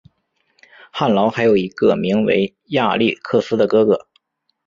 [0.91, 4.07] 翰劳还有一个名为亚历克斯的哥哥。